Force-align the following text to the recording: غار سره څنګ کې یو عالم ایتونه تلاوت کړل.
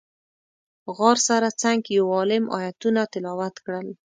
غار 0.95 1.17
سره 1.27 1.47
څنګ 1.61 1.79
کې 1.85 1.91
یو 1.99 2.07
عالم 2.17 2.43
ایتونه 2.59 3.01
تلاوت 3.13 3.55
کړل. 3.65 3.87